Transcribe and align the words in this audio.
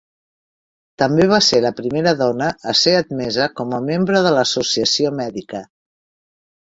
També 1.01 1.27
va 1.33 1.39
ser 1.47 1.59
la 1.65 1.71
primera 1.81 2.13
dona 2.23 2.47
a 2.73 2.75
ser 2.81 2.95
admesa 3.01 3.49
com 3.61 3.77
a 3.79 3.83
membre 3.91 4.23
de 4.29 4.35
l'associació 4.39 5.13
mèdica. 5.23 5.63